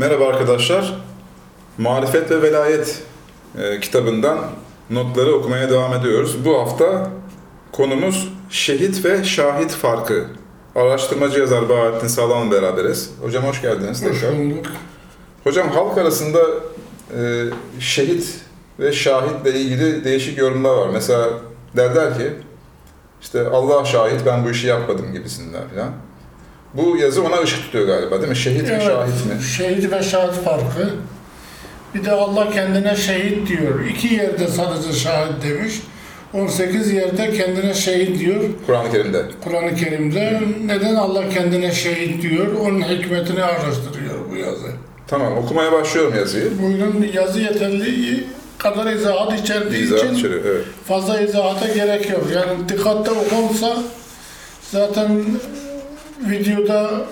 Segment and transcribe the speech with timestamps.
[0.00, 0.94] Merhaba arkadaşlar.
[1.78, 3.02] Marifet ve Velayet
[3.58, 4.38] e, kitabından
[4.90, 6.44] notları okumaya devam ediyoruz.
[6.44, 7.10] Bu hafta
[7.72, 10.26] konumuz şehit ve şahit farkı.
[10.74, 13.10] Araştırmacı yazar Bahattin Sağlam'la beraberiz.
[13.22, 14.66] Hocam hoş geldiniz Hoş bulduk.
[15.44, 16.40] Hocam halk arasında
[17.18, 17.44] e,
[17.80, 18.40] şehit
[18.78, 20.88] ve şahitle ilgili değişik yorumlar var.
[20.92, 21.28] Mesela
[21.76, 22.32] derler ki
[23.20, 25.92] işte Allah şahit ben bu işi yapmadım gibisinden falan.
[26.74, 28.36] Bu yazı ona ışık tutuyor galiba değil mi?
[28.36, 29.42] Şehit ve Evet, şahit mi?
[29.56, 30.90] şehit ve şahit farkı.
[31.94, 33.84] Bir de Allah kendine şehit diyor.
[33.86, 35.74] İki yerde sadece şahit demiş.
[36.34, 38.40] 18 yerde kendine şehit diyor.
[38.66, 39.22] Kur'an-ı Kerim'de.
[39.44, 42.46] Kur'an-ı Kerim'de neden Allah kendine şehit diyor?
[42.54, 44.66] Onun hikmetini araştırıyor bu yazı.
[45.06, 46.50] Tamam okumaya başlıyorum yazıyı.
[46.62, 48.24] Buyurun yazı yeterli
[48.58, 50.64] kadar izahat içerdiği İzah için içeriyor, evet.
[50.88, 52.24] fazla izahata gerek yok.
[52.34, 53.76] Yani dikkatle okunsa
[54.72, 55.24] zaten
[56.28, 57.06] videoda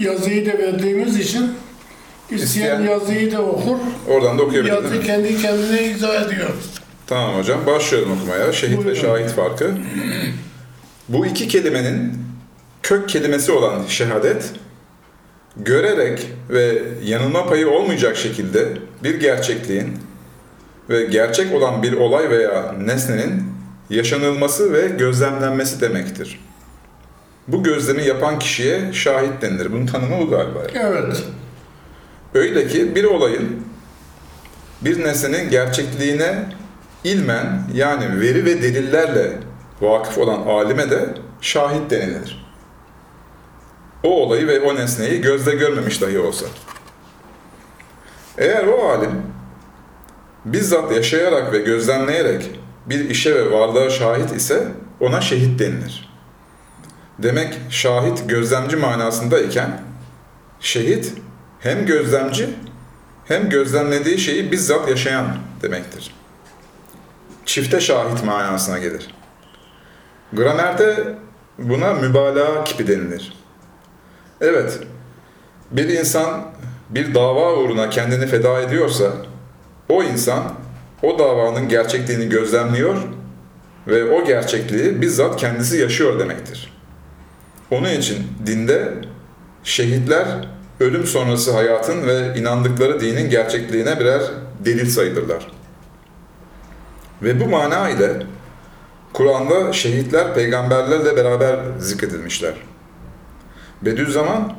[0.00, 1.50] yazıyı da verdiğimiz için
[2.30, 3.76] isteyen İsteyen- yazıyı da okur.
[4.08, 5.06] Oradan da okuyabilirim Yazı değil mi?
[5.06, 6.50] kendi kendine izah ediyor.
[7.06, 8.52] Tamam hocam başlıyorum okumaya.
[8.52, 9.00] Şehit ve Buyurun.
[9.00, 9.70] şahit farkı.
[11.08, 12.12] Bu iki kelimenin
[12.82, 14.50] kök kelimesi olan şehadet,
[15.56, 18.68] görerek ve yanılma payı olmayacak şekilde
[19.04, 19.92] bir gerçekliğin
[20.90, 23.42] ve gerçek olan bir olay veya nesnenin
[23.90, 26.40] yaşanılması ve gözlemlenmesi demektir.
[27.48, 29.72] Bu gözlemi yapan kişiye şahit denilir.
[29.72, 30.58] Bunun tanımı bu galiba.
[30.74, 31.24] Evet.
[32.34, 33.62] Öyle ki bir olayın
[34.80, 36.44] bir nesnenin gerçekliğine
[37.04, 39.32] ilmen yani veri ve delillerle
[39.80, 42.48] vakıf olan alime de şahit denilir.
[44.02, 46.46] O olayı ve o nesneyi gözle görmemiş dahi olsa.
[48.38, 49.22] Eğer o alim
[50.44, 52.50] bizzat yaşayarak ve gözlemleyerek
[52.86, 54.68] bir işe ve varlığa şahit ise
[55.00, 56.07] ona şehit denilir.
[57.18, 59.80] Demek şahit gözlemci manasındayken
[60.60, 61.12] şehit
[61.60, 62.50] hem gözlemci
[63.24, 66.14] hem gözlemlediği şeyi bizzat yaşayan demektir.
[67.44, 69.14] Çifte şahit manasına gelir.
[70.32, 71.14] Gramerde
[71.58, 73.32] buna mübalağa kipi denilir.
[74.40, 74.78] Evet,
[75.70, 76.42] bir insan
[76.90, 79.12] bir dava uğruna kendini feda ediyorsa,
[79.88, 80.42] o insan
[81.02, 82.96] o davanın gerçekliğini gözlemliyor
[83.86, 86.77] ve o gerçekliği bizzat kendisi yaşıyor demektir.
[87.70, 88.94] Onun için dinde
[89.64, 90.26] şehitler
[90.80, 94.22] ölüm sonrası hayatın ve inandıkları dinin gerçekliğine birer
[94.64, 95.46] delil sayılırlar.
[97.22, 98.12] Ve bu mana ile
[99.12, 102.54] Kur'an'da şehitler peygamberlerle beraber zikredilmişler.
[103.82, 104.56] Bediüzzaman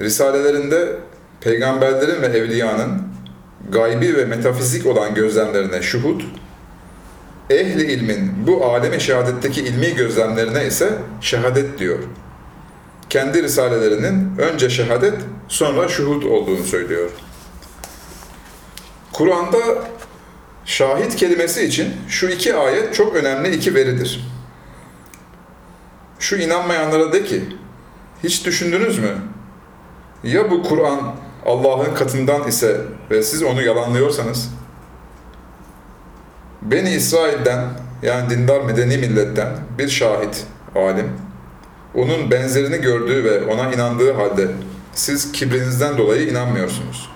[0.00, 0.96] risalelerinde
[1.40, 3.02] peygamberlerin ve evliyanın
[3.70, 6.24] gaybi ve metafizik olan gözlemlerine şuhut,
[7.50, 11.98] ehli ilmin bu aleme şehadetteki ilmi gözlemlerine ise şehadet diyor
[13.10, 15.14] kendi risalelerinin önce şehadet
[15.48, 17.10] sonra şuhud olduğunu söylüyor.
[19.12, 19.58] Kur'an'da
[20.64, 24.28] şahit kelimesi için şu iki ayet çok önemli iki veridir.
[26.18, 27.42] Şu inanmayanlara de ki,
[28.24, 29.14] hiç düşündünüz mü?
[30.24, 31.14] Ya bu Kur'an
[31.46, 32.80] Allah'ın katından ise
[33.10, 34.50] ve siz onu yalanlıyorsanız,
[36.62, 37.64] Beni İsrail'den
[38.02, 39.48] yani dindar medeni milletten
[39.78, 41.12] bir şahit, alim,
[41.94, 44.48] onun benzerini gördüğü ve ona inandığı halde
[44.92, 47.10] siz kibrinizden dolayı inanmıyorsunuz.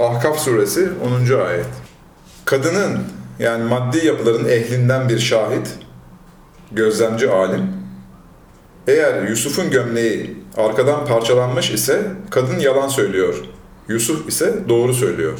[0.00, 0.88] Ahkaf suresi
[1.30, 1.40] 10.
[1.40, 1.66] ayet.
[2.44, 2.98] Kadının
[3.38, 5.74] yani maddi yapıların ehlinden bir şahit,
[6.72, 7.66] gözlemci alim,
[8.86, 13.44] eğer Yusuf'un gömleği arkadan parçalanmış ise kadın yalan söylüyor.
[13.88, 15.38] Yusuf ise doğru söylüyor.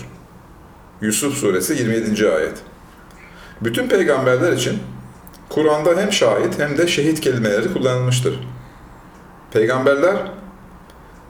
[1.00, 2.30] Yusuf suresi 27.
[2.30, 2.54] ayet.
[3.62, 4.78] Bütün peygamberler için
[5.48, 8.40] Kur'an'da hem şahit hem de şehit kelimeleri kullanılmıştır.
[9.52, 10.16] Peygamberler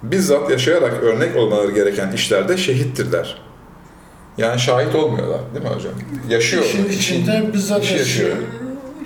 [0.03, 3.43] bizzat yaşayarak örnek olmaları gereken işlerde şehittirler.
[4.38, 5.93] Yani şahit olmuyorlar değil mi hocam?
[6.28, 6.65] Yaşıyor.
[6.65, 8.37] İşin içinde bizzat işi yaşıyor.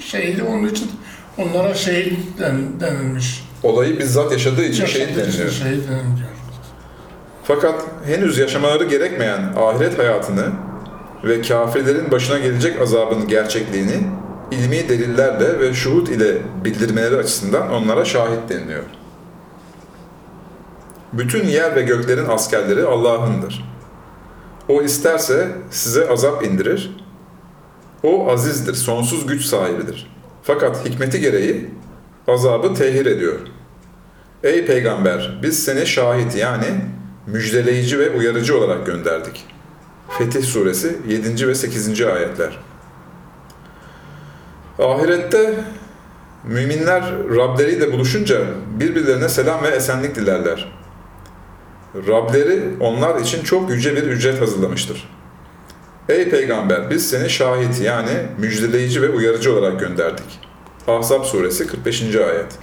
[0.00, 0.90] Şehit onun için
[1.38, 3.44] onlara şehit den, denilmiş.
[3.62, 5.50] Olayı bizzat yaşadığı için şehit Yaşadığı deniliyor.
[5.50, 6.28] Şehit deniliyor.
[7.44, 7.74] Fakat
[8.06, 10.44] henüz yaşamaları gerekmeyen ahiret hayatını
[11.24, 13.96] ve kafirlerin başına gelecek azabın gerçekliğini
[14.50, 18.82] ilmi delillerle ve şuhut ile bildirmeleri açısından onlara şahit deniliyor.
[21.12, 23.64] Bütün yer ve göklerin askerleri Allah'ındır.
[24.68, 26.96] O isterse size azap indirir.
[28.02, 30.12] O azizdir, sonsuz güç sahibidir.
[30.42, 31.70] Fakat hikmeti gereği
[32.28, 33.38] azabı tehir ediyor.
[34.42, 36.66] Ey peygamber, biz seni şahit yani
[37.26, 39.46] müjdeleyici ve uyarıcı olarak gönderdik.
[40.18, 41.48] Fetih suresi 7.
[41.48, 42.00] ve 8.
[42.02, 42.58] ayetler.
[44.78, 45.64] Ahirette
[46.44, 47.02] müminler
[47.36, 48.40] Rableriyle buluşunca
[48.80, 50.72] birbirlerine selam ve esenlik dilerler.
[51.94, 55.08] Rableri onlar için çok yüce bir ücret hazırlamıştır.
[56.08, 60.40] Ey peygamber biz seni şahit yani müjdeleyici ve uyarıcı olarak gönderdik.
[60.88, 62.02] Ahzab suresi 45.
[62.16, 62.58] ayet.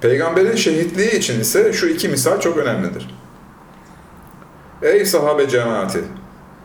[0.00, 3.14] Peygamberin şehitliği için ise şu iki misal çok önemlidir.
[4.82, 6.00] Ey sahabe cemaati!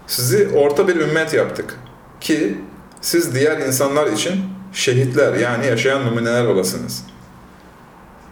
[0.07, 1.79] Sizi orta bir ümmet yaptık
[2.21, 2.57] ki
[3.01, 4.41] siz diğer insanlar için
[4.73, 7.03] şehitler yani yaşayan numuneler olasınız.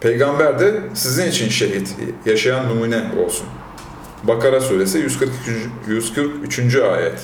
[0.00, 1.94] Peygamber de sizin için şehit,
[2.26, 3.46] yaşayan numune olsun.
[4.22, 5.32] Bakara suresi 143.
[5.88, 6.76] 143.
[6.76, 7.18] ayet.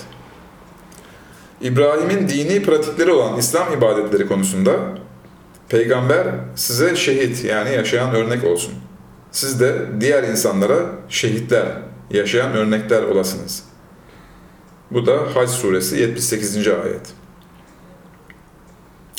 [1.61, 4.73] İbrahim'in dini pratikleri olan İslam ibadetleri konusunda
[5.69, 6.27] Peygamber
[6.57, 8.75] size şehit yani yaşayan örnek olsun.
[9.31, 10.77] Siz de diğer insanlara
[11.09, 11.67] şehitler,
[12.11, 13.70] yaşayan örnekler olasınız.
[14.91, 16.69] Bu da Hac suresi 78.
[16.69, 17.01] ayet.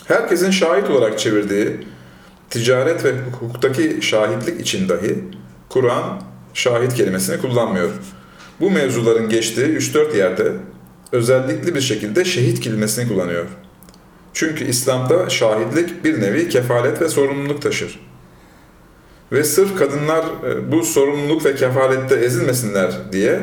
[0.07, 1.87] Herkesin şahit olarak çevirdiği
[2.49, 5.23] ticaret ve hukuktaki şahitlik için dahi
[5.69, 6.21] Kur'an
[6.53, 7.89] şahit kelimesini kullanmıyor.
[8.59, 10.51] Bu mevzuların geçtiği 3-4 yerde
[11.11, 13.45] özellikli bir şekilde şehit kelimesini kullanıyor.
[14.33, 17.99] Çünkü İslam'da şahitlik bir nevi kefalet ve sorumluluk taşır.
[19.31, 23.39] Ve sırf kadınlar e, bu sorumluluk ve kefalette ezilmesinler diye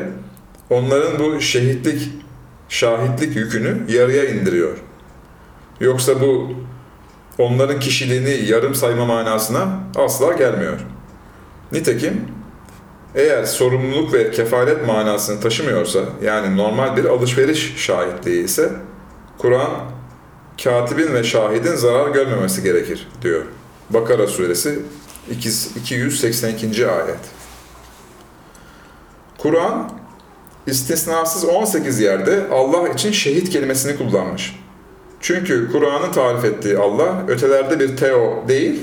[0.69, 2.09] onların bu şehitlik,
[2.69, 4.77] şahitlik yükünü yarıya indiriyor.
[5.79, 6.51] Yoksa bu
[7.37, 10.79] onların kişiliğini yarım sayma manasına asla gelmiyor.
[11.71, 12.21] Nitekim
[13.15, 18.71] eğer sorumluluk ve kefalet manasını taşımıyorsa, yani normal bir alışveriş şahitliği ise,
[19.37, 19.71] Kur'an,
[20.63, 23.45] katibin ve şahidin zarar görmemesi gerekir diyor.
[23.89, 24.79] Bakara suresi
[25.29, 26.87] 282.
[26.87, 27.19] ayet.
[29.37, 29.91] Kur'an,
[30.69, 34.59] istisnasız 18 yerde Allah için şehit kelimesini kullanmış.
[35.21, 38.79] Çünkü Kur'an'ın tarif ettiği Allah, ötelerde bir teo değil,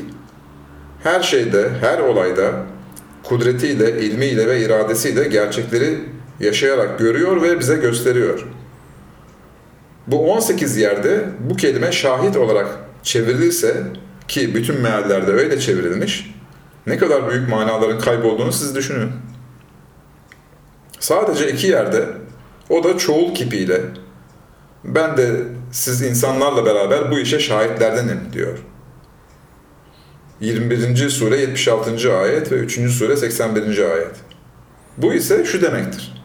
[1.03, 2.53] her şeyde, her olayda,
[3.23, 5.99] kudretiyle, ilmiyle ve iradesiyle gerçekleri
[6.41, 8.47] yaşayarak görüyor ve bize gösteriyor.
[10.07, 12.67] Bu 18 yerde bu kelime şahit olarak
[13.03, 13.83] çevrilirse
[14.29, 16.35] ki bütün meallerde öyle çevrilmiş,
[16.87, 19.11] ne kadar büyük manaların kaybolduğunu siz düşünün.
[21.07, 22.09] Sadece iki yerde,
[22.71, 23.81] o da çoğul kipiyle,
[24.85, 25.43] ben de
[25.73, 28.59] siz insanlarla beraber bu işe şahitlerdenim diyor.
[30.41, 31.09] 21.
[31.09, 32.19] sure 76.
[32.19, 32.91] ayet ve 3.
[32.91, 33.79] sure 81.
[33.93, 34.15] ayet.
[34.97, 36.25] Bu ise şu demektir.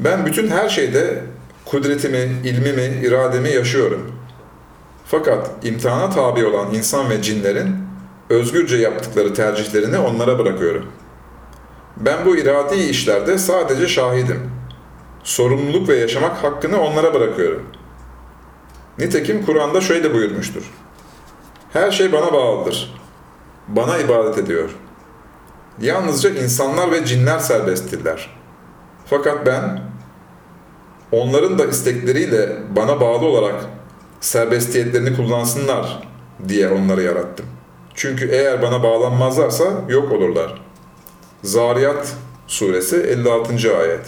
[0.00, 1.22] Ben bütün her şeyde
[1.64, 4.12] kudretimi, ilmimi, irademi yaşıyorum.
[5.06, 7.76] Fakat imtihana tabi olan insan ve cinlerin
[8.30, 10.86] özgürce yaptıkları tercihlerini onlara bırakıyorum.
[11.96, 14.50] Ben bu iradi işlerde sadece şahidim.
[15.24, 17.66] Sorumluluk ve yaşamak hakkını onlara bırakıyorum.
[18.98, 20.62] Nitekim Kur'an'da şöyle buyurmuştur.
[21.72, 22.94] Her şey bana bağlıdır.
[23.68, 24.70] Bana ibadet ediyor.
[25.80, 28.36] Yalnızca insanlar ve cinler serbesttirler.
[29.06, 29.80] Fakat ben
[31.12, 33.54] onların da istekleriyle bana bağlı olarak
[34.20, 36.08] serbestiyetlerini kullansınlar
[36.48, 37.46] diye onları yarattım.
[37.94, 40.62] Çünkü eğer bana bağlanmazlarsa yok olurlar.
[41.44, 43.78] Zariyat suresi 56.
[43.78, 44.06] ayet.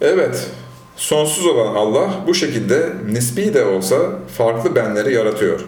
[0.00, 0.50] Evet,
[0.96, 3.96] Sonsuz olan Allah bu şekilde nispi de olsa
[4.36, 5.60] farklı benleri yaratıyor.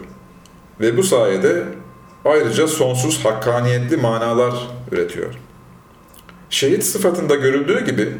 [0.80, 1.64] Ve bu sayede
[2.24, 4.54] ayrıca sonsuz hakkaniyetli manalar
[4.92, 5.34] üretiyor.
[6.50, 8.12] Şehit sıfatında görüldüğü gibi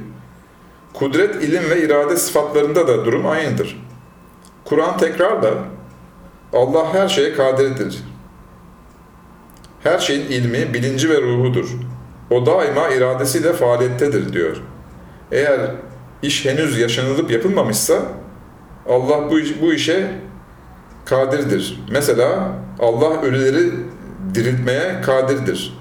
[0.95, 3.83] kudret, ilim ve irade sıfatlarında da durum aynıdır.
[4.65, 5.55] Kur'an tekrarla
[6.53, 7.99] Allah her şeye kadirdir.
[9.89, 11.69] Her şeyin ilmi, bilinci ve ruhudur.
[12.31, 14.57] O daima iradesiyle faaliyettedir diyor.
[15.33, 15.61] Eğer
[16.23, 18.03] iş henüz yaşanılıp yapılmamışsa
[18.89, 20.11] Allah bu, bu işe
[21.05, 21.81] kadirdir.
[21.91, 23.73] Mesela Allah ölüleri
[24.35, 25.79] diriltmeye kadirdir.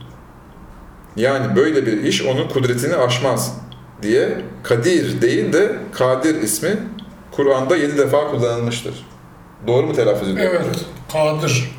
[1.16, 3.58] Yani böyle bir iş onun kudretini aşmaz
[4.02, 6.78] diye Kadir değil de Kadir ismi
[7.32, 9.06] Kur'an'da yedi defa kullanılmıştır.
[9.68, 10.62] Doğru mu telaffuz ediyorum?
[10.66, 11.78] Evet, kadir.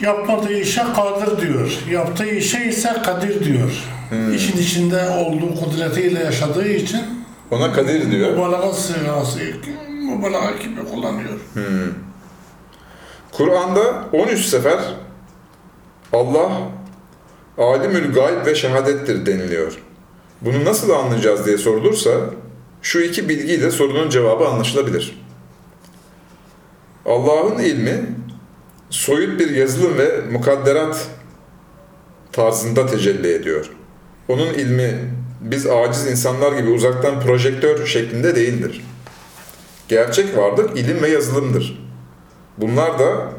[0.00, 1.78] Yapmadığı işe kadir diyor.
[1.90, 3.72] Yaptığı işe ise kadir diyor.
[4.10, 4.34] Hmm.
[4.34, 7.00] İşin içinde olduğu kudretiyle yaşadığı için
[7.50, 8.30] Ona Kadir diyor.
[8.30, 9.38] mübalağa sırası,
[9.88, 11.40] mübalağa gibi kullanıyor.
[13.32, 14.78] Kur'an'da 13 sefer
[16.12, 16.50] Allah
[17.58, 19.78] alimül gayb ve şehadettir deniliyor.
[20.40, 22.10] Bunu nasıl anlayacağız diye sorulursa
[22.82, 25.22] şu iki bilgiyle sorunun cevabı anlaşılabilir.
[27.06, 28.06] Allah'ın ilmi
[28.94, 31.06] soyut bir yazılım ve mukadderat
[32.32, 33.70] tarzında tecelli ediyor.
[34.28, 35.10] Onun ilmi
[35.40, 38.84] biz aciz insanlar gibi uzaktan projektör şeklinde değildir.
[39.88, 41.84] Gerçek varlık ilim ve yazılımdır.
[42.58, 43.32] Bunlar da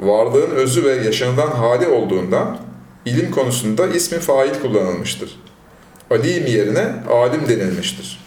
[0.00, 2.58] varlığın özü ve yaşanılan hali olduğundan
[3.04, 5.40] ilim konusunda ismi fail kullanılmıştır.
[6.10, 8.20] Alim yerine alim denilmiştir.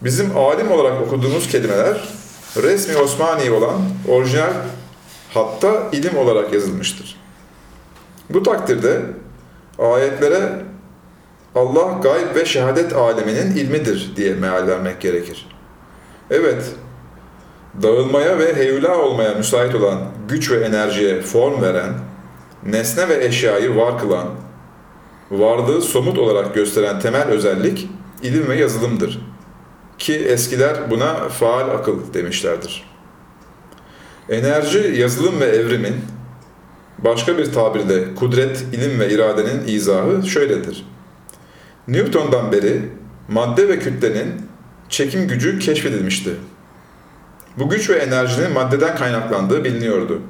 [0.00, 2.08] Bizim alim olarak okuduğumuz kelimeler
[2.56, 4.52] resmi Osmani olan orijinal
[5.34, 7.16] hatta ilim olarak yazılmıştır.
[8.30, 9.00] Bu takdirde
[9.78, 10.62] ayetlere
[11.54, 15.48] Allah gayb ve şehadet aleminin ilmidir diye meal vermek gerekir.
[16.30, 16.64] Evet,
[17.82, 19.98] dağılmaya ve heyula olmaya müsait olan
[20.28, 21.94] güç ve enerjiye form veren,
[22.66, 24.28] nesne ve eşyayı var kılan,
[25.30, 27.88] varlığı somut olarak gösteren temel özellik
[28.22, 29.20] ilim ve yazılımdır.
[29.98, 32.91] Ki eskiler buna faal akıl demişlerdir.
[34.28, 35.94] Enerji, yazılım ve evrimin,
[36.98, 40.86] başka bir tabirle kudret, ilim ve iradenin izahı şöyledir.
[41.88, 42.82] Newton'dan beri
[43.28, 44.42] madde ve kütlenin
[44.88, 46.30] çekim gücü keşfedilmişti.
[47.58, 50.22] Bu güç ve enerjinin maddeden kaynaklandığı biliniyordu.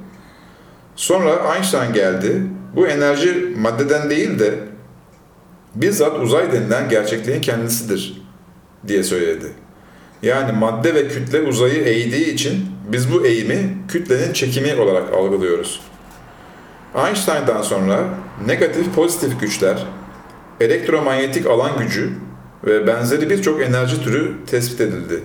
[0.95, 2.41] Sonra Einstein geldi.
[2.75, 4.53] Bu enerji maddeden değil de
[5.75, 8.21] bizzat uzay denilen gerçekliğin kendisidir
[8.87, 9.45] diye söyledi.
[10.21, 15.81] Yani madde ve kütle uzayı eğdiği için biz bu eğimi kütlenin çekimi olarak algılıyoruz.
[17.07, 18.09] Einstein'dan sonra
[18.47, 19.85] negatif pozitif güçler,
[20.59, 22.11] elektromanyetik alan gücü
[22.65, 25.23] ve benzeri birçok enerji türü tespit edildi.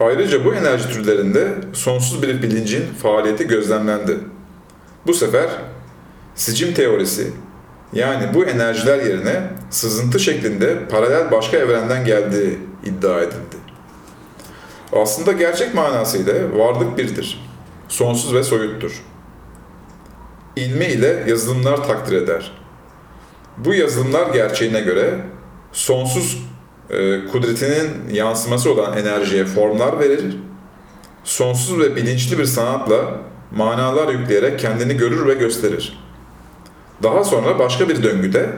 [0.00, 4.18] Ayrıca bu enerji türlerinde sonsuz bir bilincin faaliyeti gözlemlendi.
[5.06, 5.48] Bu sefer
[6.34, 7.32] sicim teorisi,
[7.92, 13.65] yani bu enerjiler yerine sızıntı şeklinde paralel başka evrenden geldiği iddia edildi.
[14.92, 17.40] Aslında gerçek manasıyla varlık birdir.
[17.88, 19.02] Sonsuz ve soyuttur.
[20.56, 22.52] İlmi ile yazılımlar takdir eder.
[23.56, 25.14] Bu yazılımlar gerçeğine göre
[25.72, 26.38] sonsuz
[26.90, 30.36] e, kudretinin yansıması olan enerjiye formlar verir.
[31.24, 35.98] Sonsuz ve bilinçli bir sanatla manalar yükleyerek kendini görür ve gösterir.
[37.02, 38.50] Daha sonra başka bir döngüde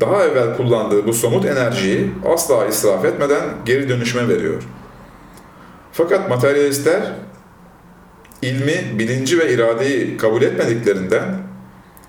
[0.00, 4.62] daha evvel kullandığı bu somut enerjiyi asla israf etmeden geri dönüşme veriyor.
[5.92, 7.12] Fakat materyalistler
[8.42, 11.24] ilmi, bilinci ve iradeyi kabul etmediklerinden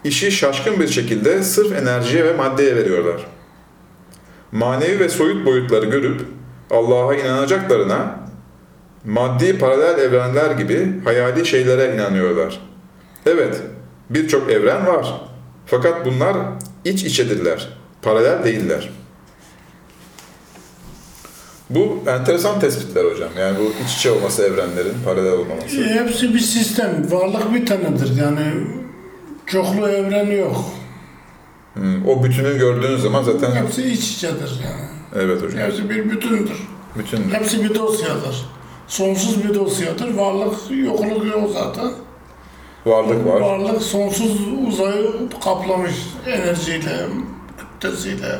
[0.04, 3.28] işi şaşkın bir şekilde sırf enerjiye ve maddeye veriyorlar.
[4.52, 6.22] Manevi ve soyut boyutları görüp
[6.72, 8.20] Allah'a inanacaklarına
[9.06, 12.62] maddi paralel evrenler gibi hayali şeylere inanıyorlar.
[13.26, 13.62] Evet,
[14.10, 15.22] birçok evren var.
[15.66, 16.38] Fakat bunlar
[16.86, 17.70] iç içedirler,
[18.02, 18.90] paralel değiller.
[21.76, 23.30] Bu enteresan tespitler hocam.
[23.40, 25.84] Yani bu iç içe olması evrenlerin, paralel olmaması.
[25.84, 27.08] Hepsi bir sistem.
[27.12, 28.18] Varlık bir tanedir.
[28.18, 28.42] Yani
[29.48, 30.66] çoklu evren yok.
[31.74, 33.52] Hmm, O bütünü gördüğünüz zaman zaten...
[33.52, 34.86] Hepsi iç içedir yani.
[35.26, 35.60] Evet hocam.
[35.60, 36.68] Hepsi bir bütündür.
[36.98, 38.46] Bütün Hepsi bir dosyadır.
[38.88, 40.14] Sonsuz bir dosyadır.
[40.14, 41.92] Varlık yokluk yok zaten.
[42.86, 43.42] varlık var.
[43.42, 44.32] Varlık sonsuz
[44.68, 45.12] uzayı
[45.44, 45.94] kaplamış
[46.28, 47.08] enerjiyle,
[47.58, 48.40] kütlesiyle.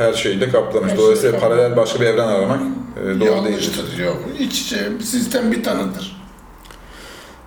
[0.00, 0.92] Her şeyi de kaplamış.
[0.92, 3.30] Her Dolayısıyla paralel başka bir evren aramak e, doğru değil.
[3.30, 3.98] Yanlıştır.
[3.98, 4.16] Yok.
[4.38, 6.22] İç içe bir sistem bir tanedir.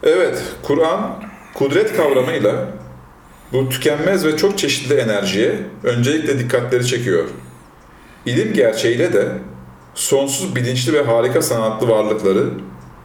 [0.04, 2.68] Evet, Kur'an kudret kavramıyla
[3.54, 7.26] bu tükenmez ve çok çeşitli enerjiye öncelikle dikkatleri çekiyor.
[8.26, 9.28] İlim gerçeğiyle de
[9.96, 12.46] sonsuz bilinçli ve harika sanatlı varlıkları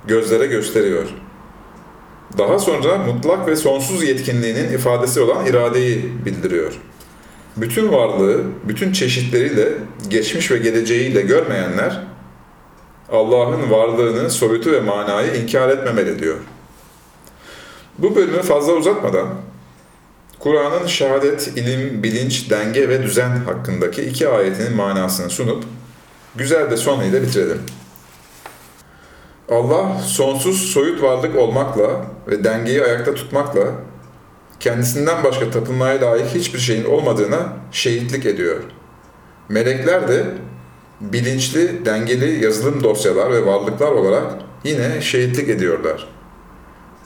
[0.06, 1.06] gözlere gösteriyor.
[2.38, 6.72] Daha sonra mutlak ve sonsuz yetkinliğinin ifadesi olan iradeyi bildiriyor.
[7.60, 9.68] Bütün varlığı, bütün çeşitleriyle,
[10.08, 12.00] geçmiş ve geleceğiyle görmeyenler,
[13.12, 16.36] Allah'ın varlığını, soyutu ve manayı inkar etmemeli diyor.
[17.98, 19.28] Bu bölümü fazla uzatmadan,
[20.38, 25.64] Kur'an'ın şehadet, ilim, bilinç, denge ve düzen hakkındaki iki ayetinin manasını sunup,
[26.36, 27.62] güzel de sonuyla bitirelim.
[29.50, 33.74] Allah sonsuz soyut varlık olmakla ve dengeyi ayakta tutmakla
[34.60, 38.62] kendisinden başka tapınmaya layık hiçbir şeyin olmadığına şehitlik ediyor.
[39.48, 40.24] Melekler de
[41.00, 44.32] bilinçli, dengeli yazılım dosyalar ve varlıklar olarak
[44.64, 46.08] yine şehitlik ediyorlar.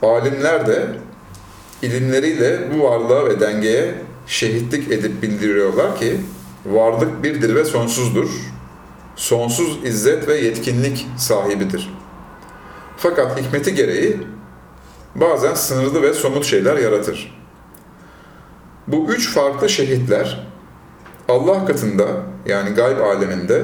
[0.02, 0.86] Alimler de
[1.82, 3.94] ilimleriyle bu varlığa ve dengeye
[4.26, 6.20] şehitlik edip bildiriyorlar ki
[6.66, 8.30] varlık birdir ve sonsuzdur.
[9.16, 11.94] Sonsuz izzet ve yetkinlik sahibidir.
[12.96, 14.16] Fakat hikmeti gereği
[15.14, 17.41] bazen sınırlı ve somut şeyler yaratır.
[18.92, 20.46] Bu üç farklı şehitler
[21.28, 22.06] Allah katında
[22.46, 23.62] yani gayb aleminde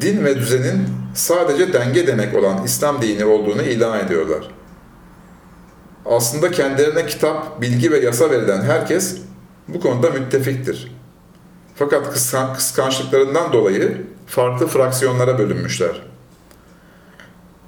[0.00, 4.50] din ve düzenin sadece denge demek olan İslam dini olduğunu ilan ediyorlar.
[6.06, 9.16] Aslında kendilerine kitap, bilgi ve yasa verilen herkes
[9.68, 10.92] bu konuda müttefiktir.
[11.74, 16.02] Fakat kıskan- kıskançlıklarından dolayı farklı fraksiyonlara bölünmüşler.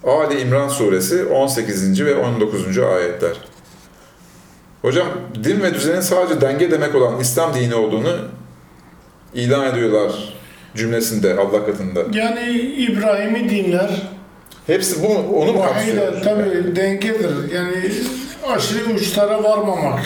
[0.05, 2.07] Ali İmran suresi 18.
[2.07, 2.79] ve 19.
[2.85, 3.52] ayetler.
[4.83, 5.07] Hocam
[5.45, 8.17] din ve düzenin sadece denge demek olan İslam dini olduğunu
[9.35, 10.13] ilan ediyorlar
[10.77, 12.01] cümlesinde Allah katında.
[12.13, 14.03] Yani İbrahim'i dinler.
[14.67, 16.23] Hepsi bu onu mu kapsıyor?
[16.25, 17.53] Tabii dengedir.
[17.53, 17.93] Yani
[18.49, 20.01] aşırı uçlara varmamak.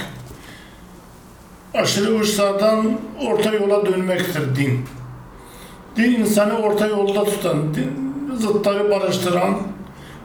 [1.75, 4.81] Aşırı uçlardan orta yola dönmektir din.
[5.97, 7.91] Din insanı orta yolda tutan, din,
[8.37, 9.59] zıtları barıştıran,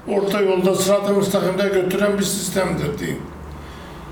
[0.07, 3.19] orta yolda sırat-ı müstakimde götüren bir sistemdir din.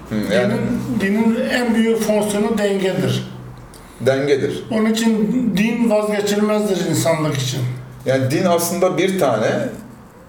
[0.10, 0.54] Hı, yani
[1.02, 3.30] Dinin, dinin en büyük fonksiyonu dengedir.
[4.02, 4.64] dengedir.
[4.72, 7.60] Onun için din vazgeçilmezdir insanlık için.
[8.06, 9.48] Yani din aslında bir tane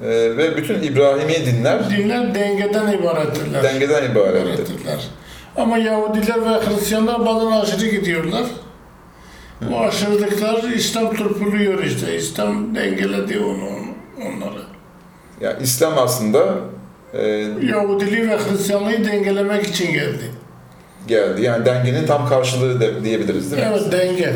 [0.02, 3.62] e, ve bütün İbrahimi dinler Dinler dengeden ibarettirler.
[3.62, 4.46] dengeden ibarettir.
[4.46, 5.08] öğretirler.
[5.56, 8.44] Ama Yahudiler ve Hristiyanlar bazen aşırı gidiyorlar.
[9.70, 12.16] Bu aşırılıklar İslam turpuluyor işte.
[12.16, 13.68] İslam dengeledi onu,
[14.18, 14.62] onları.
[15.40, 16.44] Yani İslam aslında
[17.14, 17.22] e,
[17.62, 20.30] Yahudiliği ve Hristiyanlığı dengelemek için geldi.
[21.06, 21.42] geldi.
[21.42, 23.68] Yani dengenin tam karşılığı de, diyebiliriz değil mi?
[23.72, 24.34] Evet denge.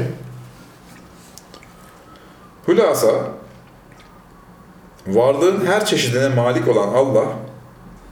[2.68, 3.08] Hülasa,
[5.06, 7.24] varlığın her çeşidine malik olan Allah,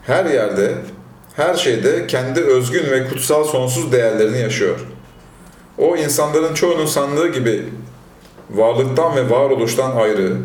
[0.07, 0.75] her yerde,
[1.37, 4.81] her şeyde kendi özgün ve kutsal sonsuz değerlerini yaşıyor.
[5.79, 7.65] O insanların çoğunun sandığı gibi
[8.51, 10.37] varlıktan ve varoluştan ayrı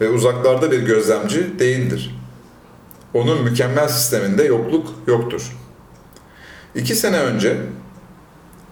[0.00, 2.19] ve uzaklarda bir gözlemci değildir.
[3.14, 5.56] Onun mükemmel sisteminde yokluk yoktur.
[6.74, 7.56] İki sene önce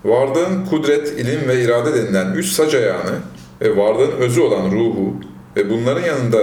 [0.05, 3.15] varlığın kudret, ilim ve irade denilen üç sac ayağını
[3.61, 5.15] ve varlığın özü olan ruhu
[5.57, 6.39] ve bunların yanında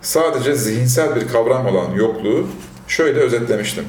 [0.00, 2.46] sadece zihinsel bir kavram olan yokluğu
[2.88, 3.84] şöyle özetlemiştim.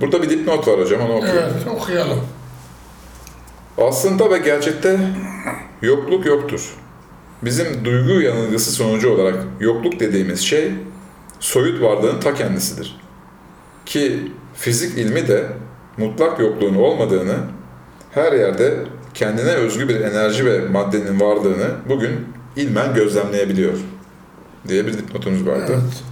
[0.00, 1.42] Burada bir dipnot var hocam, onu okuyayım.
[1.42, 2.20] Evet okuyalım.
[3.78, 5.00] Aslında ve gerçekte
[5.82, 6.76] yokluk yoktur.
[7.46, 10.72] Bizim duygu yanılgısı sonucu olarak yokluk dediğimiz şey
[11.40, 13.00] soyut varlığın ta kendisidir.
[13.86, 15.46] Ki fizik ilmi de
[15.96, 17.36] mutlak yokluğun olmadığını,
[18.10, 18.74] her yerde
[19.14, 23.78] kendine özgü bir enerji ve maddenin varlığını bugün ilmen gözlemleyebiliyor
[24.68, 25.72] diye bir dipnotumuz vardı.
[25.72, 26.02] Evet.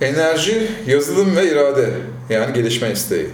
[0.00, 1.90] Enerji, yazılım ve irade
[2.30, 3.30] yani gelişme isteği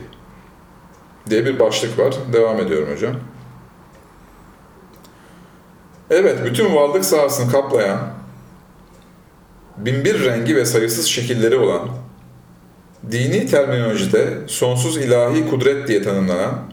[1.30, 2.14] diye bir başlık var.
[2.32, 3.14] Devam ediyorum hocam.
[6.10, 7.98] Evet, bütün varlık sahasını kaplayan,
[9.76, 11.88] binbir rengi ve sayısız şekilleri olan,
[13.10, 16.72] dini terminolojide sonsuz ilahi kudret diye tanımlanan,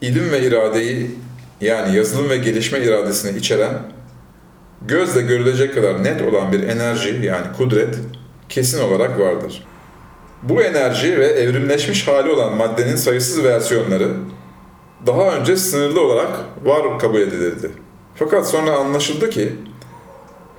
[0.00, 1.10] ilim ve iradeyi
[1.60, 3.82] yani yazılım ve gelişme iradesini içeren,
[4.82, 7.98] gözle görülecek kadar net olan bir enerji yani kudret
[8.48, 9.64] kesin olarak vardır.
[10.42, 14.08] Bu enerji ve evrimleşmiş hali olan maddenin sayısız versiyonları
[15.06, 16.30] daha önce sınırlı olarak
[16.64, 17.70] var kabul edilirdi.
[18.16, 19.56] Fakat sonra anlaşıldı ki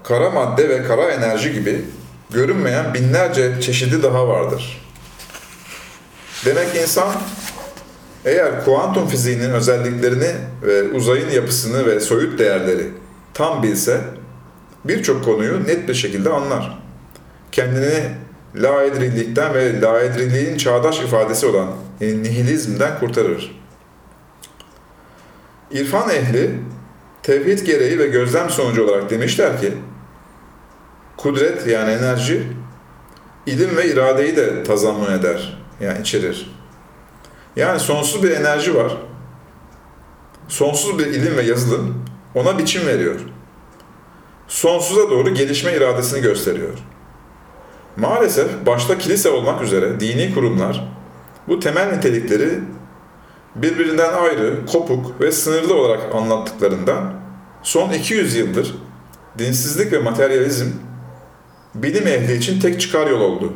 [0.03, 1.85] kara madde ve kara enerji gibi
[2.29, 4.81] görünmeyen binlerce çeşidi daha vardır.
[6.45, 7.09] Demek insan
[8.25, 12.87] eğer kuantum fiziğinin özelliklerini ve uzayın yapısını ve soyut değerleri
[13.33, 14.01] tam bilse
[14.85, 16.79] birçok konuyu net bir şekilde anlar.
[17.51, 18.03] Kendini
[18.55, 21.67] laedrilikten ve laedriliğin çağdaş ifadesi olan
[22.01, 23.63] nihilizmden kurtarır.
[25.71, 26.51] İrfan ehli
[27.23, 29.73] tevhid gereği ve gözlem sonucu olarak demişler ki
[31.17, 32.43] kudret yani enerji
[33.45, 36.51] ilim ve iradeyi de tazammun eder yani içerir.
[37.55, 38.97] Yani sonsuz bir enerji var.
[40.47, 42.05] Sonsuz bir ilim ve yazılım
[42.35, 43.19] ona biçim veriyor.
[44.47, 46.77] Sonsuza doğru gelişme iradesini gösteriyor.
[47.97, 50.87] Maalesef başta kilise olmak üzere dini kurumlar
[51.47, 52.59] bu temel nitelikleri
[53.55, 57.13] birbirinden ayrı, kopuk ve sınırlı olarak anlattıklarından
[57.63, 58.75] son 200 yıldır
[59.37, 60.67] dinsizlik ve materyalizm
[61.75, 63.53] bilim ehli için tek çıkar yol oldu.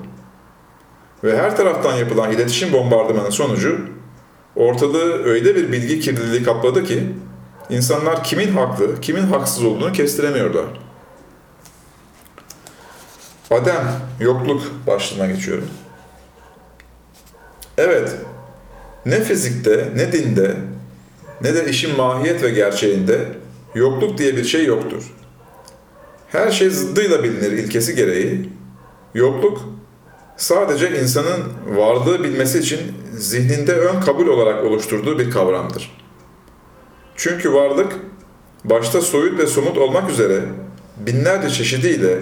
[1.24, 3.80] Ve her taraftan yapılan iletişim bombardımanı sonucu
[4.56, 7.16] ortalığı öyle bir bilgi kirliliği kapladı ki
[7.70, 10.66] insanlar kimin haklı, kimin haksız olduğunu kestiremiyorlar.
[13.52, 13.88] Adem,
[14.20, 15.70] yokluk başlığına geçiyorum.
[17.78, 18.16] Evet,
[19.08, 20.56] ne fizikte, ne dinde,
[21.42, 23.26] ne de işin mahiyet ve gerçeğinde
[23.76, 25.04] yokluk diye bir şey yoktur.
[26.28, 28.50] Her şey zıddıyla bilinir ilkesi gereği.
[29.14, 29.62] Yokluk
[30.38, 31.44] sadece insanın
[31.76, 32.80] varlığı bilmesi için
[33.18, 35.98] zihninde ön kabul olarak oluşturduğu bir kavramdır.
[37.16, 37.94] Çünkü varlık
[38.64, 40.42] başta soyut ve somut olmak üzere
[40.98, 42.20] binlerce çeşidiyle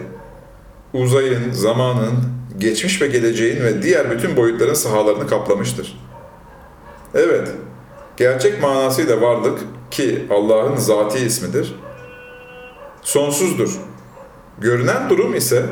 [0.94, 2.14] uzayın, zamanın,
[2.58, 6.05] geçmiş ve geleceğin ve diğer bütün boyutların sahalarını kaplamıştır.
[7.16, 7.52] Evet,
[8.18, 9.60] gerçek manasıyla varlık
[9.92, 11.76] ki Allah'ın zati ismidir,
[13.02, 13.80] sonsuzdur.
[14.60, 15.66] Görünen durum ise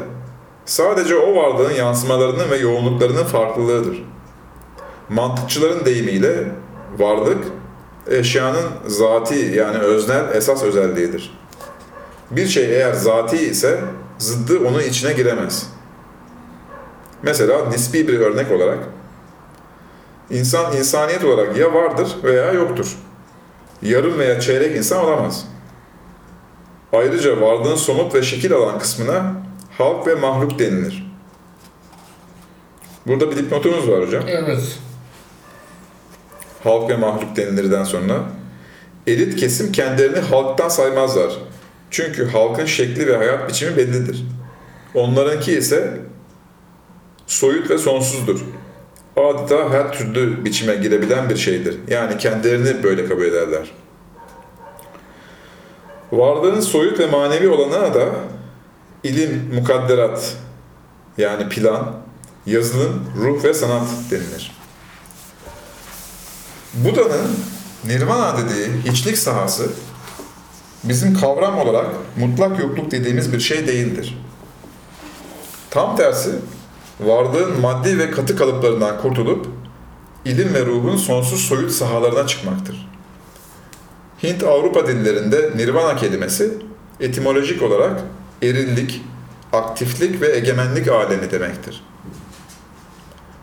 [0.65, 4.03] Sadece o varlığın yansımalarının ve yoğunluklarının farklılığıdır.
[5.10, 6.51] Mantıkçıların deyimiyle
[6.97, 7.43] varlık,
[8.08, 11.39] eşyanın zati yani öznel esas özelliğidir.
[12.32, 13.82] Bir şey eğer zati ise
[14.17, 15.69] zıddı onun içine giremez.
[17.23, 18.79] Mesela nispi bir örnek olarak,
[20.33, 22.97] insan insaniyet olarak ya vardır veya yoktur.
[23.81, 25.45] Yarım veya çeyrek insan olamaz.
[26.93, 29.33] Ayrıca varlığın somut ve şekil alan kısmına
[29.77, 31.13] halk ve mahluk denilir.
[33.07, 34.23] Burada bir dipnotumuz var hocam.
[34.27, 34.79] Evet.
[36.63, 38.23] Halk ve mahluk denilirden sonra.
[39.07, 41.33] Elit kesim kendilerini halktan saymazlar.
[41.91, 44.25] Çünkü halkın şekli ve hayat biçimi bellidir.
[44.93, 46.01] Onlarınki ise
[47.27, 48.39] soyut ve sonsuzdur.
[49.17, 51.80] Adeta her türlü biçime girebilen bir şeydir.
[51.88, 53.71] Yani kendilerini böyle kabul ederler.
[56.12, 58.06] Varlığın soyut ve manevi olanına da
[59.04, 60.36] ilim, mukadderat
[61.17, 61.93] yani plan,
[62.45, 64.52] yazılım, ruh ve sanat denilir.
[66.73, 67.38] Buda'nın
[67.86, 69.69] nirvana dediği hiçlik sahası
[70.84, 74.17] bizim kavram olarak mutlak yokluk dediğimiz bir şey değildir.
[75.69, 76.32] Tam tersi
[76.99, 79.47] varlığın maddi ve katı kalıplarından kurtulup
[80.25, 82.89] ilim ve ruhun sonsuz soyut sahalarına çıkmaktır.
[84.23, 86.53] Hint-Avrupa dillerinde nirvana kelimesi
[86.99, 88.01] etimolojik olarak
[88.41, 89.01] erillik,
[89.53, 91.84] aktiflik ve egemenlik alemi demektir.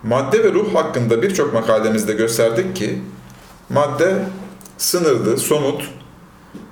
[0.02, 3.02] Madde ve ruh hakkında birçok makalemizde gösterdik ki
[3.70, 4.22] madde
[4.78, 5.90] sınırlı, somut,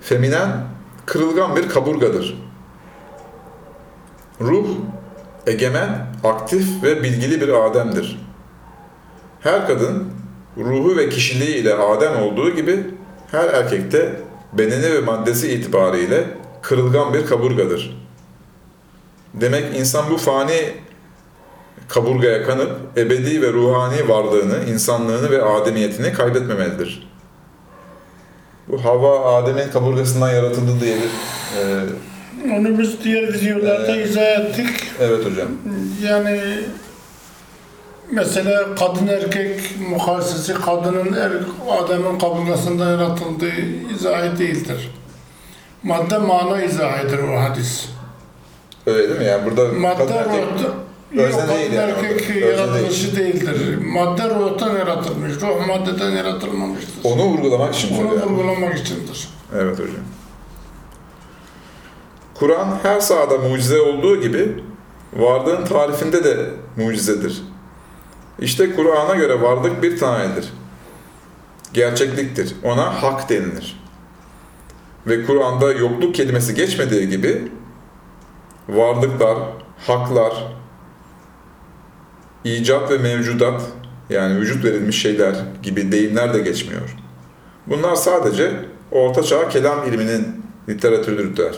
[0.00, 0.66] feminen,
[1.06, 2.42] kırılgan bir kaburgadır.
[4.40, 4.68] Ruh
[5.48, 8.20] egemen, aktif ve bilgili bir Adem'dir.
[9.40, 10.08] Her kadın
[10.56, 12.86] ruhu ve kişiliği ile Adem olduğu gibi
[13.30, 14.20] her erkekte
[14.52, 16.24] bedeni ve maddesi itibariyle
[16.62, 17.98] kırılgan bir kaburgadır.
[19.34, 20.72] Demek insan bu fani
[21.88, 27.08] kaburgaya kanıp ebedi ve ruhani varlığını, insanlığını ve ademiyetini kaybetmemelidir.
[28.68, 31.10] Bu hava Adem'in kaburgasından yaratıldı diye bir...
[31.60, 31.84] e,
[32.44, 34.06] Onu biz diğer videolarda Evet.
[34.10, 34.68] izah ettik.
[35.00, 35.48] evet hocam.
[36.04, 36.40] Yani
[38.12, 41.32] mesela kadın erkek mukayesesi kadının er,
[41.70, 43.52] adamın kaburgasından yaratıldığı
[43.94, 44.90] izahı değildir.
[45.82, 47.86] Madde mana izahıdır o hadis.
[48.86, 49.26] Öyle değil mi?
[49.26, 50.40] Yani burada Madde kadın erkek-
[51.12, 53.76] yok kadın değil yani erkek yaratılışı değildir.
[53.76, 55.32] Madde ruhtan yaratılmış.
[55.42, 56.92] Ruh maddeden yaratılmamıştır.
[57.04, 59.28] onu vurgulamak için Onu vurgulamak içindir.
[59.56, 59.94] Evet hocam.
[62.38, 64.64] Kur'an her sahada mucize olduğu gibi
[65.12, 67.42] varlığın tarifinde de mucizedir.
[68.38, 70.52] İşte Kur'an'a göre varlık bir tanedir.
[71.72, 72.54] Gerçekliktir.
[72.64, 73.80] Ona hak denilir.
[75.06, 77.52] Ve Kur'an'da yokluk kelimesi geçmediği gibi
[78.68, 79.38] varlıklar,
[79.86, 80.32] haklar,
[82.44, 83.62] icat ve mevcudat
[84.10, 86.96] yani vücut verilmiş şeyler gibi deyimler de geçmiyor.
[87.66, 88.52] Bunlar sadece
[88.92, 91.54] Ortaçağ kelam ilminin literatürüdür.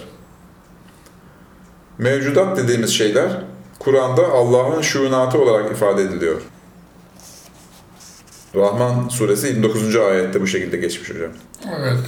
[2.00, 3.30] Mevcudat dediğimiz şeyler
[3.78, 6.40] Kur'an'da Allah'ın şuunatı olarak ifade ediliyor.
[8.54, 9.96] Rahman suresi 29.
[9.96, 11.30] ayette bu şekilde geçmiş hocam.
[11.78, 11.98] Evet.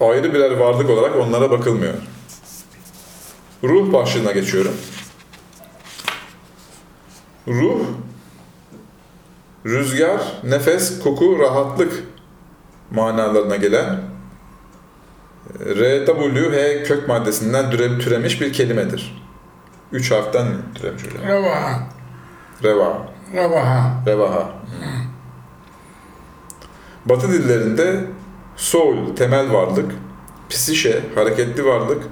[0.00, 1.94] Ayrı birer varlık olarak onlara bakılmıyor.
[3.64, 4.74] Ruh başlığına geçiyorum.
[7.48, 7.80] Ruh,
[9.66, 12.04] rüzgar, nefes, koku, rahatlık
[12.90, 14.00] manalarına gelen
[15.60, 19.27] RWH kök maddesinden türe- türemiş bir kelimedir.
[19.92, 21.22] Üç harften türemiş hocam.
[21.28, 21.88] Revaha.
[22.62, 24.02] Reva, Revaha.
[24.06, 24.50] revaha.
[27.06, 28.04] Batı dillerinde
[28.56, 29.92] soul, temel varlık,
[30.50, 32.02] psişe, hareketli varlık,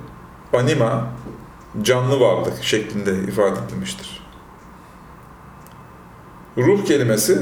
[0.53, 1.07] anima,
[1.83, 4.27] canlı varlık şeklinde ifade edilmiştir.
[6.59, 7.41] Ruh kelimesi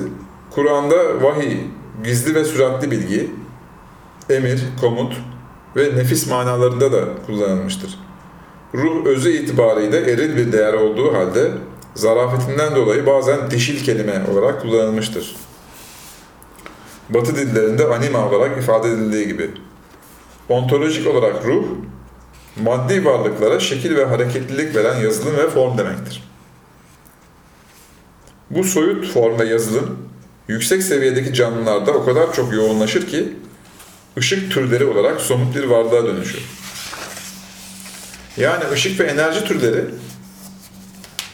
[0.51, 1.57] Kur'an'da vahiy,
[2.05, 3.31] gizli ve süratli bilgi,
[4.31, 5.17] emir, komut
[5.77, 7.99] ve nefis manalarında da kullanılmıştır.
[8.75, 11.51] Ruh özü itibariyle eril bir değer olduğu halde
[11.95, 15.37] zarafetinden dolayı bazen dişil kelime olarak kullanılmıştır.
[17.11, 19.51] Batı dillerinde anima olarak ifade edildiği gibi.
[20.49, 21.65] Ontolojik olarak ruh,
[22.63, 26.25] maddi varlıklara şekil ve hareketlilik veren yazılım ve form demektir.
[28.51, 29.99] Bu soyut form ve yazılım,
[30.49, 33.33] yüksek seviyedeki canlılarda o kadar çok yoğunlaşır ki,
[34.19, 36.64] ışık türleri olarak somut bir varlığa dönüşür.
[38.37, 39.85] Yani ışık ve enerji türleri,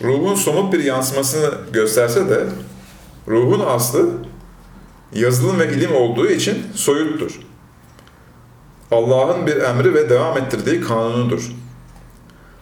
[0.02, 2.46] ruhun somut bir yansımasını gösterse de,
[3.28, 4.10] ruhun aslı
[5.14, 7.40] yazılım ve ilim olduğu için soyuttur.
[8.90, 11.50] Allah'ın bir emri ve devam ettirdiği kanunudur.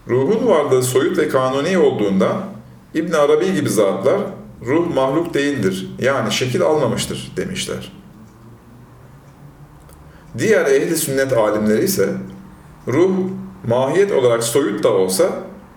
[0.09, 2.45] Ruhun varlığı soyut ve kanuni olduğundan
[2.95, 4.21] İbn Arabi gibi zatlar
[4.67, 5.91] ruh mahluk değildir.
[5.99, 7.93] Yani şekil almamıştır demişler.
[10.39, 12.09] Diğer ehli sünnet alimleri ise
[12.89, 13.11] ruh
[13.67, 15.25] mahiyet olarak soyut da olsa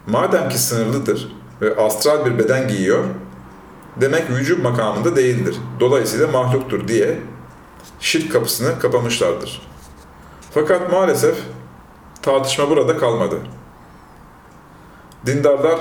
[0.08, 3.04] madem ki sınırlıdır ve astral bir beden giyiyor
[4.02, 5.56] demek vücut makamında değildir.
[5.80, 7.20] Dolayısıyla mahluktur diye
[8.00, 9.62] şirk kapısını kapamışlardır.
[10.54, 11.36] Fakat maalesef
[12.22, 13.36] tartışma burada kalmadı.
[15.26, 15.80] Dindarlar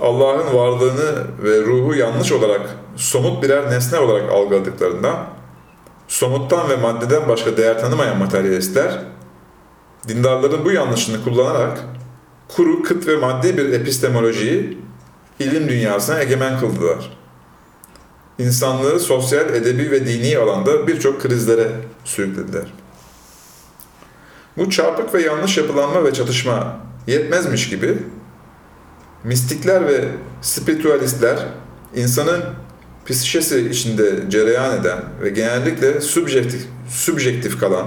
[0.00, 2.60] Allah'ın varlığını ve ruhu yanlış olarak
[2.96, 5.26] somut birer nesne olarak algıladıklarından
[6.08, 9.02] somuttan ve maddeden başka değer tanımayan materyalistler
[10.08, 11.78] dindarların bu yanlışını kullanarak
[12.48, 14.78] kuru, kıt ve maddi bir epistemolojiyi
[15.38, 17.18] ilim dünyasına egemen kıldılar.
[18.38, 21.70] İnsanlığı sosyal, edebi ve dini alanda birçok krizlere
[22.04, 22.74] sürüklediler.
[24.56, 27.98] Bu çarpık ve yanlış yapılanma ve çatışma yetmezmiş gibi
[29.24, 30.08] mistikler ve
[30.42, 31.38] spiritüalistler
[31.96, 32.44] insanın
[33.06, 37.86] psikişesi içinde cereyan eden ve genellikle subjektif, subjektif kalan,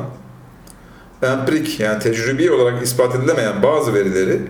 [1.24, 4.42] empirik yani tecrübi olarak ispat edilemeyen bazı verileri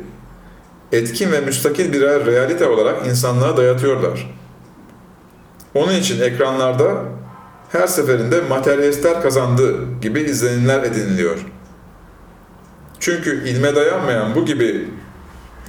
[0.92, 4.36] etkin ve müstakil birer realite olarak insanlığa dayatıyorlar.
[5.76, 7.04] Onun için ekranlarda
[7.72, 11.38] her seferinde materyalistler kazandı gibi izlenimler ediniliyor.
[13.00, 14.88] Çünkü ilme dayanmayan bu gibi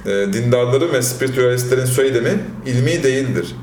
[0.05, 3.55] e, dindarların ve spiritüalistlerin söylemi ilmi değildir.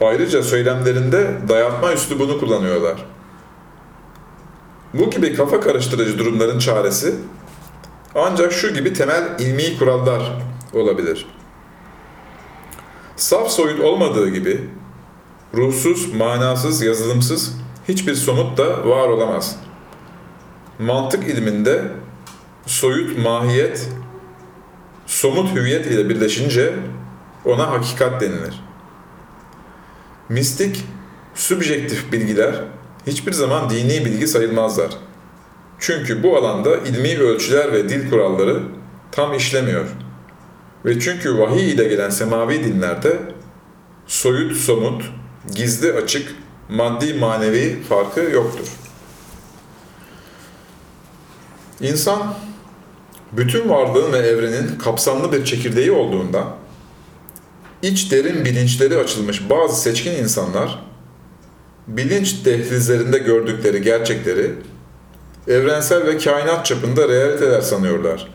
[0.00, 3.13] Ayrıca söylemlerinde dayatma üslubunu kullanıyorlar.
[4.94, 7.14] Bu gibi kafa karıştırıcı durumların çaresi
[8.14, 10.32] ancak şu gibi temel ilmi kurallar
[10.72, 11.26] olabilir.
[13.16, 14.70] Saf soyut olmadığı gibi
[15.54, 17.56] ruhsuz, manasız, yazılımsız
[17.88, 19.56] hiçbir somut da var olamaz.
[20.78, 21.92] Mantık ilminde
[22.66, 23.88] soyut mahiyet,
[25.06, 26.74] somut hüviyet ile birleşince
[27.44, 28.64] ona hakikat denilir.
[30.28, 30.84] Mistik,
[31.34, 32.54] subjektif bilgiler
[33.06, 34.90] hiçbir zaman dini bilgi sayılmazlar.
[35.78, 38.62] Çünkü bu alanda ilmi ölçüler ve dil kuralları
[39.12, 39.86] tam işlemiyor.
[40.84, 43.18] Ve çünkü vahiy ile gelen semavi dinlerde
[44.06, 45.02] soyut, somut,
[45.54, 46.34] gizli, açık,
[46.68, 48.68] maddi, manevi farkı yoktur.
[51.80, 52.34] İnsan
[53.32, 56.44] bütün varlığın ve evrenin kapsamlı bir çekirdeği olduğunda
[57.82, 60.84] iç derin bilinçleri açılmış bazı seçkin insanlar
[61.86, 64.54] bilinç dehlizlerinde gördükleri gerçekleri
[65.48, 68.28] evrensel ve kainat çapında realiteler sanıyorlar.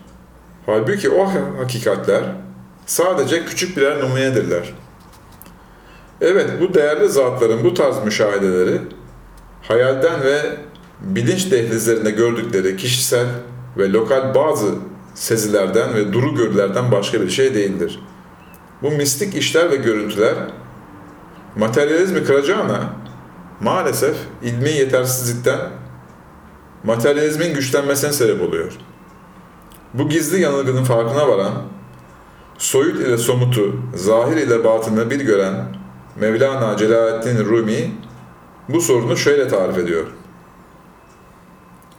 [0.66, 2.24] Halbuki o hakikatler
[2.86, 4.74] sadece küçük birer numunedirler.
[6.22, 8.82] Evet bu değerli zatların bu tarz müşahedeleri
[9.62, 10.42] hayalden ve
[11.02, 13.26] bilinç dehlizlerinde gördükleri kişisel
[13.78, 14.68] ve lokal bazı
[15.16, 18.00] sezilerden ve duru görülerden başka bir şey değildir.
[18.82, 20.36] Bu mistik işler ve görüntüler
[21.56, 22.94] materyalizmi kıracağına
[23.62, 25.60] maalesef ilmi yetersizlikten
[26.84, 28.72] materyalizmin güçlenmesine sebep oluyor.
[29.94, 31.54] Bu gizli yanılgının farkına varan,
[32.58, 35.80] soyut ile somutu, zahir ile batını bir gören
[36.16, 37.92] Mevlana Celaleddin Rumi
[38.70, 40.08] bu sorunu şöyle tarif ediyor.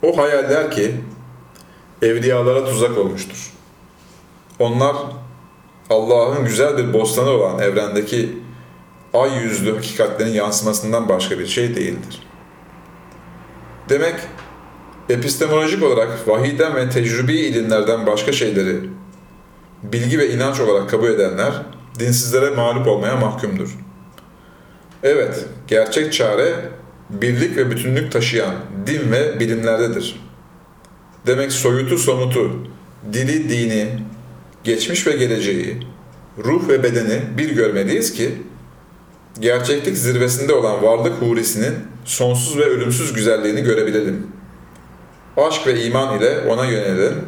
[0.02, 0.94] O hayaller ki
[2.02, 3.52] evliyalara tuzak olmuştur.
[4.58, 4.96] Onlar
[5.90, 8.38] Allah'ın güzel bir bostanı olan evrendeki
[9.14, 12.22] ay yüzlü hakikatlerin yansımasından başka bir şey değildir.
[13.88, 14.14] Demek
[15.08, 18.80] epistemolojik olarak vahiyden ve tecrübi ilimlerden başka şeyleri
[19.82, 21.52] bilgi ve inanç olarak kabul edenler
[21.98, 23.78] dinsizlere mağlup olmaya mahkumdur.
[25.02, 26.54] Evet, gerçek çare
[27.10, 28.54] birlik ve bütünlük taşıyan
[28.86, 30.20] din ve bilimlerdedir.
[31.26, 32.66] Demek soyutu somutu,
[33.12, 33.88] dili dini,
[34.64, 35.76] geçmiş ve geleceği,
[36.44, 38.34] ruh ve bedeni bir görmeliyiz ki,
[39.40, 41.74] gerçeklik zirvesinde olan varlık hurisinin
[42.04, 44.26] sonsuz ve ölümsüz güzelliğini görebilelim.
[45.36, 47.26] Aşk ve iman ile ona yönelelim,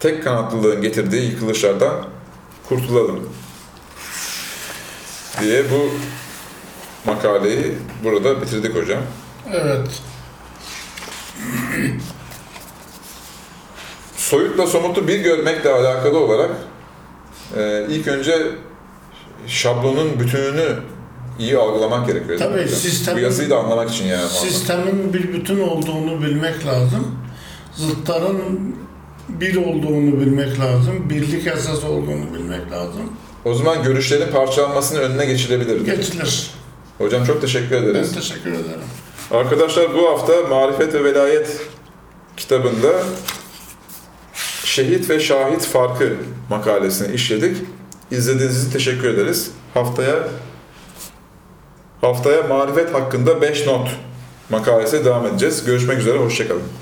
[0.00, 2.08] tek kanatlılığın getirdiği yıkılışlardan
[2.68, 3.28] kurtulalım.
[5.40, 5.90] Diye bu
[7.10, 7.72] makaleyi
[8.04, 9.02] burada bitirdik hocam.
[9.52, 10.02] Evet.
[14.16, 16.50] Soyutla somutu bir görmekle alakalı olarak
[17.56, 18.50] e, ilk önce
[19.46, 20.76] şablonun bütününü
[21.42, 22.38] iyi algılamak gerekiyor.
[22.38, 22.78] değil mi Tabii, hocam?
[22.80, 24.28] sistemin- Bu yazıyı da anlamak için yani.
[24.28, 27.18] Sistemin bir bütün olduğunu bilmek lazım.
[27.76, 28.76] Zıtların
[29.28, 31.10] bir olduğunu bilmek lazım.
[31.10, 33.12] Birlik esas olduğunu bilmek lazım.
[33.44, 35.84] O zaman görüşlerin parçalanmasının önüne geçilebilir.
[35.84, 36.50] Geçilir.
[36.98, 38.14] Hocam çok teşekkür Ben ederiz.
[38.14, 38.80] teşekkür ederim.
[39.30, 41.60] Arkadaşlar bu hafta Marifet ve Velayet
[42.36, 42.88] kitabında
[44.64, 46.12] şehit ve şahit farkı
[46.50, 47.56] makalesini işledik.
[48.10, 49.50] İzlediğiniz için teşekkür ederiz.
[49.74, 50.28] Haftaya
[52.02, 53.88] haftaya marifet hakkında 5 not
[54.50, 55.64] makalesi devam edeceğiz.
[55.64, 56.81] Görüşmek üzere, hoşçakalın.